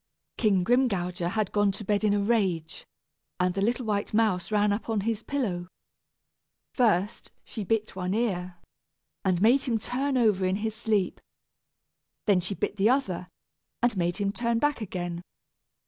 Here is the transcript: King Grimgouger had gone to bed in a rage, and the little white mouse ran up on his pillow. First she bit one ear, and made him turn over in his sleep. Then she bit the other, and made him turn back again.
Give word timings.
King 0.35 0.63
Grimgouger 0.63 1.29
had 1.29 1.51
gone 1.51 1.71
to 1.73 1.85
bed 1.85 2.03
in 2.03 2.15
a 2.15 2.19
rage, 2.23 2.87
and 3.39 3.53
the 3.53 3.61
little 3.61 3.85
white 3.85 4.15
mouse 4.15 4.51
ran 4.51 4.73
up 4.73 4.89
on 4.89 5.01
his 5.01 5.21
pillow. 5.21 5.67
First 6.73 7.29
she 7.45 7.63
bit 7.63 7.95
one 7.95 8.15
ear, 8.15 8.55
and 9.23 9.39
made 9.43 9.61
him 9.61 9.77
turn 9.77 10.17
over 10.17 10.43
in 10.43 10.55
his 10.55 10.73
sleep. 10.73 11.21
Then 12.25 12.39
she 12.39 12.55
bit 12.55 12.77
the 12.77 12.89
other, 12.89 13.27
and 13.83 13.95
made 13.95 14.17
him 14.17 14.31
turn 14.31 14.57
back 14.57 14.81
again. 14.81 15.21